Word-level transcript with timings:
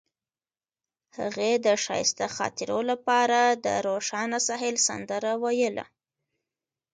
هغې 1.17 1.51
د 1.65 1.67
ښایسته 1.83 2.25
خاطرو 2.35 2.79
لپاره 2.91 3.39
د 3.65 3.67
روښانه 3.87 4.39
ساحل 4.47 4.75
سندره 4.87 5.31
ویله. 5.43 5.85